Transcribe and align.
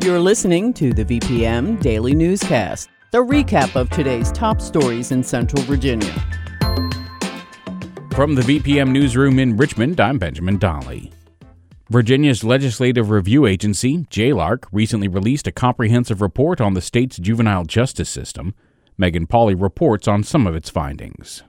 You're 0.00 0.20
listening 0.20 0.72
to 0.74 0.92
the 0.92 1.04
VPM 1.04 1.82
Daily 1.82 2.14
Newscast, 2.14 2.88
the 3.10 3.18
recap 3.18 3.74
of 3.74 3.90
today's 3.90 4.30
top 4.30 4.60
stories 4.60 5.10
in 5.10 5.24
Central 5.24 5.60
Virginia. 5.62 6.12
From 8.12 8.36
the 8.36 8.42
VPM 8.42 8.92
Newsroom 8.92 9.40
in 9.40 9.56
Richmond, 9.56 10.00
I'm 10.00 10.16
Benjamin 10.16 10.56
Dolly. 10.56 11.12
Virginia's 11.90 12.44
Legislative 12.44 13.10
Review 13.10 13.44
Agency, 13.44 13.98
JLARC, 14.04 14.66
recently 14.70 15.08
released 15.08 15.48
a 15.48 15.52
comprehensive 15.52 16.20
report 16.20 16.60
on 16.60 16.74
the 16.74 16.80
state's 16.80 17.16
juvenile 17.16 17.64
justice 17.64 18.08
system. 18.08 18.54
Megan 18.96 19.26
Pauley 19.26 19.60
reports 19.60 20.06
on 20.06 20.22
some 20.22 20.46
of 20.46 20.54
its 20.54 20.70
findings. 20.70 21.42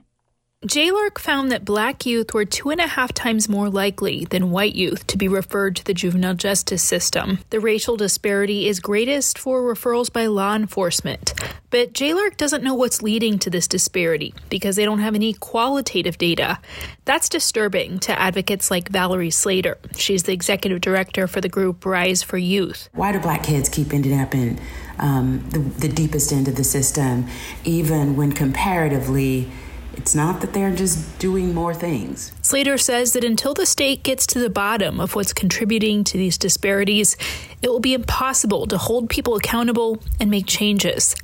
JLARC 0.66 1.18
found 1.18 1.50
that 1.50 1.64
black 1.64 2.04
youth 2.04 2.34
were 2.34 2.44
two 2.44 2.68
and 2.68 2.82
a 2.82 2.86
half 2.86 3.14
times 3.14 3.48
more 3.48 3.70
likely 3.70 4.26
than 4.26 4.50
white 4.50 4.74
youth 4.74 5.06
to 5.06 5.16
be 5.16 5.26
referred 5.26 5.74
to 5.76 5.84
the 5.86 5.94
juvenile 5.94 6.34
justice 6.34 6.82
system. 6.82 7.38
The 7.48 7.60
racial 7.60 7.96
disparity 7.96 8.68
is 8.68 8.78
greatest 8.78 9.38
for 9.38 9.62
referrals 9.62 10.12
by 10.12 10.26
law 10.26 10.54
enforcement. 10.54 11.32
But 11.70 11.94
JLARC 11.94 12.36
doesn't 12.36 12.62
know 12.62 12.74
what's 12.74 13.00
leading 13.00 13.38
to 13.38 13.48
this 13.48 13.66
disparity 13.66 14.34
because 14.50 14.76
they 14.76 14.84
don't 14.84 14.98
have 14.98 15.14
any 15.14 15.32
qualitative 15.32 16.18
data. 16.18 16.58
That's 17.06 17.30
disturbing 17.30 17.98
to 18.00 18.20
advocates 18.20 18.70
like 18.70 18.90
Valerie 18.90 19.30
Slater. 19.30 19.78
She's 19.96 20.24
the 20.24 20.32
executive 20.32 20.82
director 20.82 21.26
for 21.26 21.40
the 21.40 21.48
group 21.48 21.86
Rise 21.86 22.22
for 22.22 22.36
Youth. 22.36 22.90
Why 22.92 23.12
do 23.12 23.18
black 23.18 23.44
kids 23.44 23.70
keep 23.70 23.94
ending 23.94 24.20
up 24.20 24.34
in 24.34 24.60
um, 24.98 25.42
the, 25.48 25.58
the 25.58 25.88
deepest 25.88 26.34
end 26.34 26.48
of 26.48 26.56
the 26.56 26.64
system, 26.64 27.28
even 27.64 28.14
when 28.14 28.32
comparatively, 28.32 29.50
it's 29.94 30.14
not 30.14 30.40
that 30.40 30.52
they're 30.52 30.74
just 30.74 31.18
doing 31.18 31.54
more 31.54 31.74
things. 31.74 32.32
Slater 32.42 32.78
says 32.78 33.12
that 33.12 33.24
until 33.24 33.54
the 33.54 33.66
state 33.66 34.02
gets 34.02 34.26
to 34.28 34.38
the 34.38 34.50
bottom 34.50 35.00
of 35.00 35.14
what's 35.14 35.32
contributing 35.32 36.04
to 36.04 36.18
these 36.18 36.38
disparities, 36.38 37.16
it 37.62 37.68
will 37.68 37.80
be 37.80 37.94
impossible 37.94 38.66
to 38.66 38.78
hold 38.78 39.08
people 39.10 39.36
accountable 39.36 40.02
and 40.20 40.30
make 40.30 40.46
changes. 40.46 41.14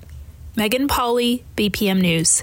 Megan 0.57 0.89
Pauley, 0.89 1.45
VPM 1.57 2.01
News. 2.01 2.43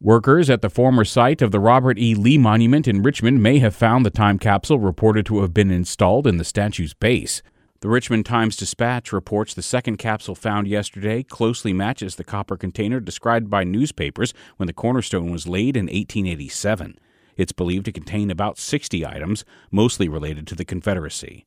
Workers 0.00 0.50
at 0.50 0.60
the 0.60 0.68
former 0.68 1.04
site 1.04 1.40
of 1.40 1.50
the 1.50 1.58
Robert 1.58 1.98
E. 1.98 2.14
Lee 2.14 2.36
Monument 2.36 2.86
in 2.86 3.02
Richmond 3.02 3.42
may 3.42 3.58
have 3.60 3.74
found 3.74 4.04
the 4.04 4.10
time 4.10 4.38
capsule 4.38 4.78
reported 4.78 5.24
to 5.26 5.40
have 5.40 5.54
been 5.54 5.70
installed 5.70 6.26
in 6.26 6.36
the 6.36 6.44
statue's 6.44 6.92
base. 6.92 7.40
The 7.84 7.90
Richmond 7.90 8.24
Times 8.24 8.56
Dispatch 8.56 9.12
reports 9.12 9.52
the 9.52 9.60
second 9.60 9.98
capsule 9.98 10.34
found 10.34 10.66
yesterday 10.66 11.22
closely 11.22 11.74
matches 11.74 12.16
the 12.16 12.24
copper 12.24 12.56
container 12.56 12.98
described 12.98 13.50
by 13.50 13.62
newspapers 13.62 14.32
when 14.56 14.66
the 14.66 14.72
cornerstone 14.72 15.30
was 15.30 15.46
laid 15.46 15.76
in 15.76 15.84
1887. 15.84 16.98
It's 17.36 17.52
believed 17.52 17.84
to 17.84 17.92
contain 17.92 18.30
about 18.30 18.56
60 18.56 19.04
items, 19.04 19.44
mostly 19.70 20.08
related 20.08 20.46
to 20.46 20.54
the 20.54 20.64
Confederacy. 20.64 21.44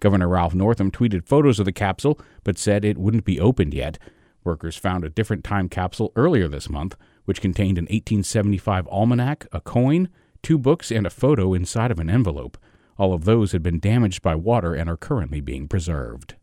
Governor 0.00 0.28
Ralph 0.28 0.54
Northam 0.54 0.90
tweeted 0.90 1.26
photos 1.26 1.58
of 1.58 1.66
the 1.66 1.72
capsule, 1.72 2.18
but 2.44 2.56
said 2.56 2.82
it 2.82 2.96
wouldn't 2.96 3.26
be 3.26 3.38
opened 3.38 3.74
yet. 3.74 3.98
Workers 4.44 4.78
found 4.78 5.04
a 5.04 5.10
different 5.10 5.44
time 5.44 5.68
capsule 5.68 6.12
earlier 6.16 6.48
this 6.48 6.70
month, 6.70 6.96
which 7.26 7.42
contained 7.42 7.76
an 7.76 7.84
1875 7.84 8.88
almanac, 8.88 9.46
a 9.52 9.60
coin, 9.60 10.08
two 10.42 10.56
books, 10.56 10.90
and 10.90 11.06
a 11.06 11.10
photo 11.10 11.52
inside 11.52 11.90
of 11.90 11.98
an 11.98 12.08
envelope. 12.08 12.56
All 12.98 13.14
of 13.14 13.24
those 13.24 13.52
had 13.52 13.62
been 13.62 13.78
damaged 13.78 14.20
by 14.22 14.34
water 14.34 14.74
and 14.74 14.90
are 14.90 14.96
currently 14.96 15.40
being 15.40 15.68
preserved. 15.68 16.34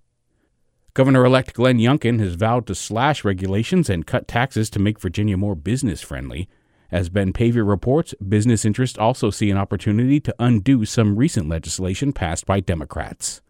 Governor 0.93 1.25
elect 1.25 1.53
Glenn 1.53 1.77
Youngkin 1.77 2.19
has 2.21 2.35
vowed 2.35 2.65
to 2.67 2.75
slash 2.75 3.25
regulations 3.25 3.89
and 3.89 4.07
cut 4.07 4.29
taxes 4.29 4.69
to 4.69 4.79
make 4.79 4.99
Virginia 4.99 5.35
more 5.35 5.53
business 5.53 6.01
friendly. 6.01 6.47
As 6.89 7.09
Ben 7.09 7.33
Paviour 7.33 7.65
reports, 7.65 8.13
business 8.25 8.63
interests 8.63 8.97
also 8.97 9.29
see 9.29 9.51
an 9.51 9.57
opportunity 9.57 10.21
to 10.21 10.35
undo 10.39 10.85
some 10.85 11.17
recent 11.17 11.49
legislation 11.49 12.13
passed 12.13 12.45
by 12.45 12.61
Democrats. 12.61 13.41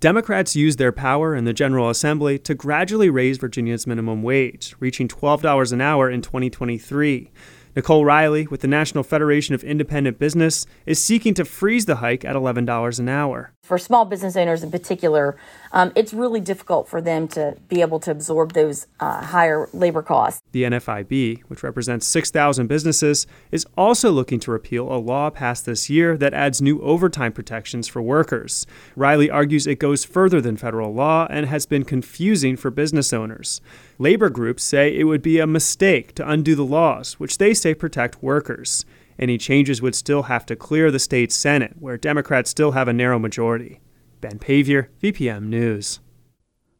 Democrats 0.00 0.56
used 0.56 0.78
their 0.78 0.90
power 0.90 1.36
in 1.36 1.44
the 1.44 1.52
General 1.52 1.88
Assembly 1.88 2.38
to 2.40 2.54
gradually 2.54 3.08
raise 3.08 3.38
Virginia's 3.38 3.86
minimum 3.86 4.24
wage, 4.24 4.74
reaching 4.80 5.06
$12 5.06 5.72
an 5.72 5.80
hour 5.80 6.10
in 6.10 6.20
2023. 6.20 7.30
Nicole 7.76 8.04
Riley, 8.04 8.46
with 8.46 8.60
the 8.60 8.68
National 8.68 9.02
Federation 9.02 9.52
of 9.54 9.64
Independent 9.64 10.16
Business, 10.16 10.64
is 10.86 11.02
seeking 11.02 11.34
to 11.34 11.44
freeze 11.44 11.86
the 11.86 11.96
hike 11.96 12.24
at 12.24 12.36
$11 12.36 12.98
an 13.00 13.08
hour. 13.08 13.52
For 13.62 13.78
small 13.78 14.04
business 14.04 14.36
owners 14.36 14.62
in 14.62 14.70
particular, 14.70 15.36
um, 15.74 15.92
it's 15.96 16.14
really 16.14 16.40
difficult 16.40 16.88
for 16.88 17.00
them 17.02 17.26
to 17.28 17.56
be 17.68 17.80
able 17.80 17.98
to 17.98 18.12
absorb 18.12 18.52
those 18.52 18.86
uh, 19.00 19.22
higher 19.22 19.68
labor 19.72 20.02
costs. 20.02 20.40
The 20.52 20.62
NFIB, 20.62 21.42
which 21.48 21.64
represents 21.64 22.06
6,000 22.06 22.68
businesses, 22.68 23.26
is 23.50 23.66
also 23.76 24.12
looking 24.12 24.38
to 24.40 24.52
repeal 24.52 24.90
a 24.90 24.96
law 24.96 25.30
passed 25.30 25.66
this 25.66 25.90
year 25.90 26.16
that 26.16 26.32
adds 26.32 26.62
new 26.62 26.80
overtime 26.80 27.32
protections 27.32 27.88
for 27.88 28.00
workers. 28.00 28.66
Riley 28.94 29.28
argues 29.28 29.66
it 29.66 29.80
goes 29.80 30.04
further 30.04 30.40
than 30.40 30.56
federal 30.56 30.94
law 30.94 31.26
and 31.28 31.46
has 31.46 31.66
been 31.66 31.84
confusing 31.84 32.56
for 32.56 32.70
business 32.70 33.12
owners. 33.12 33.60
Labor 33.98 34.30
groups 34.30 34.62
say 34.62 34.96
it 34.96 35.04
would 35.04 35.22
be 35.22 35.40
a 35.40 35.46
mistake 35.46 36.14
to 36.14 36.28
undo 36.28 36.54
the 36.54 36.64
laws, 36.64 37.14
which 37.14 37.38
they 37.38 37.52
say 37.52 37.74
protect 37.74 38.22
workers. 38.22 38.84
Any 39.18 39.38
changes 39.38 39.82
would 39.82 39.96
still 39.96 40.24
have 40.24 40.46
to 40.46 40.56
clear 40.56 40.92
the 40.92 41.00
state 41.00 41.32
Senate, 41.32 41.74
where 41.80 41.96
Democrats 41.96 42.50
still 42.50 42.72
have 42.72 42.86
a 42.86 42.92
narrow 42.92 43.18
majority. 43.18 43.80
Ben 44.24 44.38
Paviour, 44.38 44.88
VPM 45.02 45.48
News. 45.48 46.00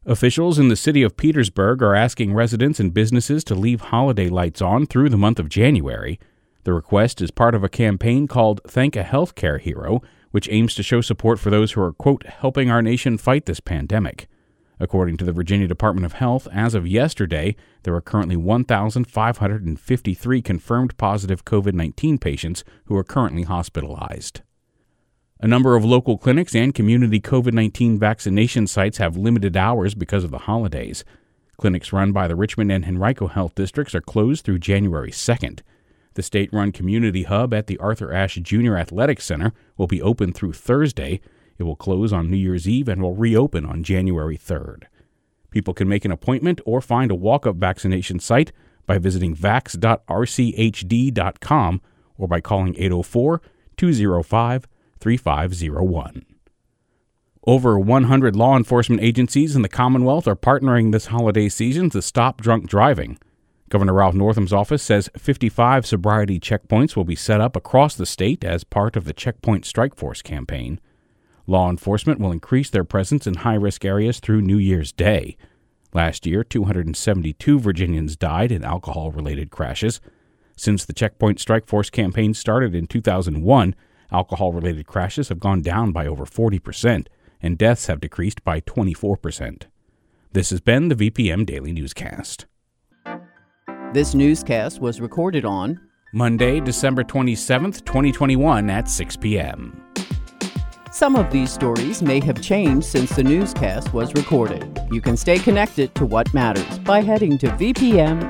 Officials 0.03 0.57
in 0.57 0.69
the 0.69 0.75
city 0.75 1.03
of 1.03 1.15
Petersburg 1.15 1.83
are 1.83 1.93
asking 1.93 2.33
residents 2.33 2.79
and 2.79 2.91
businesses 2.91 3.43
to 3.43 3.53
leave 3.53 3.81
holiday 3.81 4.29
lights 4.29 4.63
on 4.63 4.87
through 4.87 5.09
the 5.09 5.17
month 5.17 5.37
of 5.37 5.47
January. 5.47 6.19
The 6.63 6.73
request 6.73 7.21
is 7.21 7.29
part 7.29 7.53
of 7.53 7.63
a 7.63 7.69
campaign 7.69 8.27
called 8.27 8.61
Thank 8.65 8.95
a 8.95 9.03
Healthcare 9.03 9.61
Hero, 9.61 10.01
which 10.31 10.49
aims 10.49 10.73
to 10.73 10.81
show 10.81 11.01
support 11.01 11.37
for 11.37 11.51
those 11.51 11.73
who 11.73 11.81
are, 11.81 11.93
quote, 11.93 12.25
helping 12.25 12.71
our 12.71 12.81
nation 12.81 13.15
fight 13.15 13.45
this 13.45 13.59
pandemic. 13.59 14.27
According 14.79 15.17
to 15.17 15.23
the 15.23 15.31
Virginia 15.31 15.67
Department 15.67 16.07
of 16.07 16.13
Health, 16.13 16.47
as 16.51 16.73
of 16.73 16.87
yesterday, 16.87 17.55
there 17.83 17.93
are 17.93 18.01
currently 18.01 18.37
1,553 18.37 20.41
confirmed 20.41 20.97
positive 20.97 21.45
COVID 21.45 21.75
19 21.75 22.17
patients 22.17 22.63
who 22.85 22.97
are 22.97 23.03
currently 23.03 23.43
hospitalized. 23.43 24.41
A 25.45 25.47
number 25.47 25.75
of 25.75 25.85
local 25.85 26.17
clinics 26.17 26.55
and 26.55 26.73
community 26.73 27.21
COVID 27.21 27.53
19 27.53 27.99
vaccination 27.99 28.65
sites 28.65 28.97
have 28.97 29.15
limited 29.15 29.55
hours 29.55 29.93
because 29.93 30.23
of 30.23 30.31
the 30.31 30.39
holidays. 30.39 31.05
Clinics 31.57 31.93
run 31.93 32.11
by 32.11 32.27
the 32.27 32.35
Richmond 32.35 32.71
and 32.71 32.83
Henrico 32.83 33.27
Health 33.27 33.53
Districts 33.53 33.93
are 33.93 34.01
closed 34.01 34.43
through 34.43 34.57
January 34.57 35.11
2nd. 35.11 35.59
The 36.15 36.23
state 36.23 36.51
run 36.51 36.71
community 36.71 37.21
hub 37.25 37.53
at 37.53 37.67
the 37.67 37.77
Arthur 37.77 38.11
Ashe 38.11 38.39
Jr. 38.41 38.75
Athletic 38.75 39.21
Center 39.21 39.53
will 39.77 39.85
be 39.85 40.01
open 40.01 40.33
through 40.33 40.53
Thursday. 40.53 41.21
It 41.59 41.63
will 41.63 41.75
close 41.75 42.11
on 42.11 42.31
New 42.31 42.37
Year's 42.37 42.67
Eve 42.67 42.87
and 42.89 42.99
will 42.99 43.13
reopen 43.13 43.67
on 43.67 43.83
January 43.83 44.39
3rd. 44.39 44.85
People 45.51 45.75
can 45.75 45.87
make 45.87 46.05
an 46.05 46.11
appointment 46.11 46.59
or 46.65 46.81
find 46.81 47.11
a 47.11 47.15
walk 47.15 47.45
up 47.45 47.57
vaccination 47.57 48.19
site 48.19 48.51
by 48.87 48.97
visiting 48.97 49.35
vax.rchd.com 49.35 50.01
or 52.17 52.27
by 52.27 52.41
calling 52.41 52.75
804 52.79 53.43
205 53.77 54.67
3501. 55.05 56.25
Over 57.45 57.77
100 57.77 58.35
law 58.35 58.57
enforcement 58.57 59.03
agencies 59.03 59.55
in 59.55 59.61
the 59.61 59.69
Commonwealth 59.69 60.27
are 60.27 60.35
partnering 60.35 60.91
this 60.91 61.05
holiday 61.05 61.47
season 61.47 61.91
to 61.91 62.01
stop 62.01 62.41
drunk 62.41 62.67
driving. 62.67 63.19
Governor 63.69 63.93
Ralph 63.93 64.15
Northam's 64.15 64.51
office 64.51 64.81
says 64.81 65.11
55 65.15 65.85
sobriety 65.85 66.39
checkpoints 66.39 66.95
will 66.95 67.03
be 67.03 67.15
set 67.15 67.39
up 67.39 67.55
across 67.55 67.93
the 67.93 68.07
state 68.07 68.43
as 68.43 68.63
part 68.63 68.95
of 68.95 69.05
the 69.05 69.13
Checkpoint 69.13 69.63
Strike 69.63 69.95
Force 69.95 70.23
campaign. 70.23 70.79
Law 71.45 71.69
enforcement 71.69 72.19
will 72.19 72.31
increase 72.31 72.71
their 72.71 72.83
presence 72.83 73.27
in 73.27 73.35
high 73.35 73.53
risk 73.53 73.85
areas 73.85 74.19
through 74.19 74.41
New 74.41 74.57
Year's 74.57 74.91
Day. 74.91 75.37
Last 75.93 76.25
year, 76.25 76.43
272 76.43 77.59
Virginians 77.59 78.15
died 78.15 78.51
in 78.51 78.63
alcohol 78.63 79.11
related 79.11 79.51
crashes. 79.51 80.01
Since 80.57 80.83
the 80.83 80.93
Checkpoint 80.93 81.39
Strike 81.39 81.67
Force 81.67 81.91
campaign 81.91 82.33
started 82.33 82.73
in 82.73 82.87
2001, 82.87 83.75
alcohol 84.11 84.51
related 84.53 84.87
crashes 84.87 85.29
have 85.29 85.39
gone 85.39 85.61
down 85.61 85.91
by 85.91 86.07
over 86.07 86.25
40%, 86.25 87.07
and 87.41 87.57
deaths 87.57 87.87
have 87.87 87.99
decreased 88.01 88.43
by 88.43 88.61
24%. 88.61 89.63
This 90.33 90.49
has 90.49 90.59
been 90.59 90.89
the 90.89 90.95
VPM 90.95 91.45
Daily 91.45 91.71
Newscast. 91.71 92.45
This 93.93 94.13
newscast 94.13 94.81
was 94.81 94.99
recorded 94.99 95.45
on 95.45 95.79
Monday, 96.11 96.59
December 96.59 97.03
27th, 97.03 97.85
2021 97.85 98.69
at 98.69 98.89
6 98.89 99.15
p.m. 99.17 99.81
Some 100.91 101.15
of 101.15 101.31
these 101.31 101.51
stories 101.51 102.01
may 102.01 102.19
have 102.21 102.41
changed 102.41 102.87
since 102.87 103.15
the 103.15 103.23
newscast 103.23 103.93
was 103.93 104.13
recorded. 104.13 104.79
You 104.91 105.01
can 105.01 105.17
stay 105.17 105.39
connected 105.39 105.93
to 105.95 106.05
what 106.05 106.33
matters 106.33 106.79
by 106.79 107.01
heading 107.01 107.37
to 107.39 107.47
vpm.org/news 107.47 108.27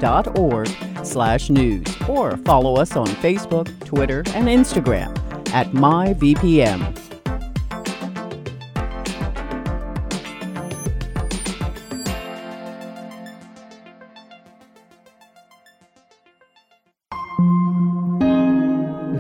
or 2.09 2.37
follow 2.37 2.75
us 2.75 2.95
on 2.95 3.07
Facebook, 3.07 3.85
Twitter, 3.85 4.23
and 4.27 4.47
Instagram 4.47 5.24
at 5.55 5.71
myvpm. 5.71 6.93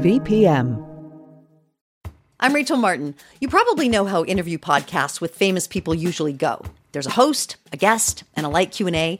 VPM. 0.03 0.85
I'm 2.41 2.53
Rachel 2.53 2.75
Martin. 2.75 3.15
You 3.39 3.47
probably 3.47 3.87
know 3.87 4.03
how 4.05 4.25
interview 4.25 4.57
podcasts 4.57 5.21
with 5.21 5.33
famous 5.33 5.67
people 5.67 5.95
usually 5.95 6.33
go. 6.33 6.61
There's 6.91 7.07
a 7.07 7.11
host, 7.11 7.55
a 7.71 7.77
guest, 7.77 8.25
and 8.35 8.45
a 8.45 8.49
light 8.49 8.71
Q&A. 8.71 9.19